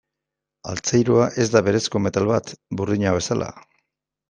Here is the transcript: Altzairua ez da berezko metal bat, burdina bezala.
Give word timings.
Altzairua 0.71 1.27
ez 1.43 1.45
da 1.57 1.61
berezko 1.67 2.03
metal 2.07 2.29
bat, 2.33 2.51
burdina 2.81 3.15
bezala. 3.21 3.53